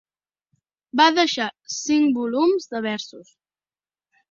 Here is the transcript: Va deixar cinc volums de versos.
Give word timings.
Va 1.01 1.05
deixar 1.17 1.47
cinc 1.75 2.19
volums 2.21 2.67
de 2.73 2.83
versos. 2.89 3.33